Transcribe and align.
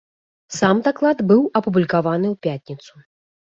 Сам 0.59 0.79
даклад 0.87 1.21
быў 1.33 1.41
апублікаваны 1.59 2.27
ў 2.33 2.35
пятніцу. 2.49 2.93